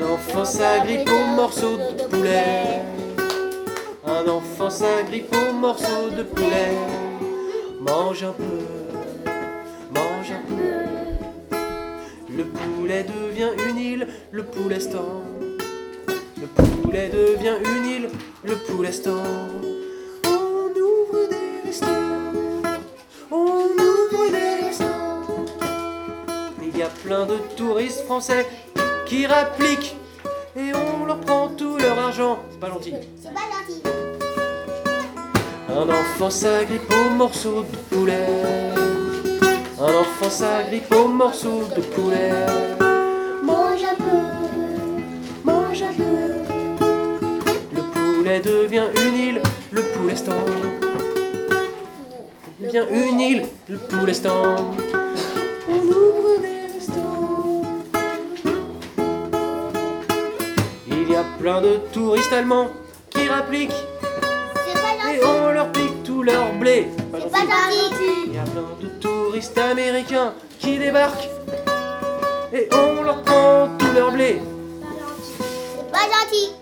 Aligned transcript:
Un 0.00 0.12
enfant 0.12 0.44
s'agrippe 0.44 1.10
au 1.10 1.26
morceau 1.34 1.76
de 1.76 2.04
poulet. 2.04 2.82
Un 4.06 4.28
enfant 4.28 4.70
s'agrippe 4.70 5.34
au 5.34 5.52
morceau 5.52 6.10
de 6.16 6.22
poulet. 6.22 6.72
Mange 7.80 8.24
un 8.24 8.32
peu, 8.32 9.30
mange 9.94 10.30
un 10.30 10.42
peu. 10.48 11.56
Le 12.34 12.44
poulet 12.44 13.04
devient 13.04 13.50
une 13.68 13.78
île, 13.78 14.06
le 14.30 14.44
poulet 14.44 14.80
stand. 14.80 15.22
Le 16.40 16.46
poulet 16.46 17.10
devient 17.10 17.56
une 17.62 17.86
île, 17.86 18.08
le 18.44 18.54
poulet 18.56 18.92
stand. 18.92 19.64
On 20.24 20.70
ouvre 20.80 21.28
des 21.28 21.66
restos, 21.66 21.86
on 23.30 23.36
ouvre 23.36 24.30
des 24.30 24.66
restos. 24.66 24.84
Il 26.62 26.78
y 26.78 26.82
a 26.82 26.88
plein 27.04 27.26
de 27.26 27.36
touristes 27.56 28.04
français 28.04 28.46
qui 29.10 29.26
rappliquent 29.26 29.96
et 30.56 30.70
on 30.72 31.04
leur 31.04 31.18
prend 31.20 31.48
tout 31.48 31.76
leur 31.78 31.98
argent. 31.98 32.38
C'est 32.48 32.60
pas 32.60 32.68
gentil. 32.68 32.94
C'est 33.20 33.34
pas 33.34 33.40
gentil. 33.54 33.82
Un 35.68 35.88
enfant 35.88 36.30
s'agrippe 36.30 36.92
au 36.92 37.10
morceau 37.10 37.64
de 37.64 37.76
poulet. 37.90 38.28
Un 39.80 39.94
enfant 40.02 40.30
s'agrippe 40.30 40.94
au 40.94 41.08
morceau 41.08 41.64
de 41.74 41.80
poulet. 41.80 42.30
Mange 43.42 43.82
un 43.92 43.96
peu, 43.96 44.22
mange 45.42 45.82
un 45.82 45.92
peu. 45.92 46.14
Le 47.74 47.82
poulet 47.92 48.38
devient 48.38 48.90
une 49.04 49.14
île, 49.14 49.42
le 49.72 49.82
poulet 49.82 50.14
stand. 50.14 50.36
Devient 52.60 52.86
une 52.92 53.20
île, 53.20 53.46
le 53.68 53.78
poulet 53.78 54.14
stand. 54.14 54.76
A 61.20 61.38
plein 61.38 61.60
de 61.60 61.76
touristes 61.92 62.32
allemands 62.32 62.68
qui 63.10 63.28
rappliquent 63.28 63.82
et 65.12 65.22
on 65.22 65.52
leur 65.52 65.70
pique 65.72 66.02
tout 66.02 66.22
leur 66.22 66.52
blé. 66.54 66.88
C'est 67.12 67.30
pas 67.30 67.40
gentil. 67.40 68.26
Il 68.26 68.34
y 68.34 68.38
a 68.38 68.42
plein 68.42 68.62
de 68.80 68.88
touristes 69.00 69.58
américains 69.58 70.32
qui 70.58 70.78
débarquent 70.78 71.28
et 72.54 72.68
on 72.72 73.02
leur 73.02 73.22
prend 73.22 73.68
tout 73.78 73.92
leur 73.94 74.12
blé. 74.12 74.40
C'est 75.76 75.90
pas 75.90 76.06
gentil. 76.14 76.59